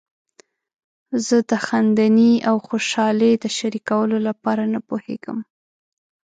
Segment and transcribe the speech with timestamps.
[1.25, 5.37] زه د خندنۍ او خوشحالۍ د شریکولو لپاره نه پوهیږم.